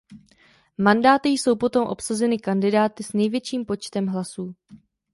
[0.77, 4.55] Mandáty jsou potom obsazeny kandidáty s největším počtem hlasů.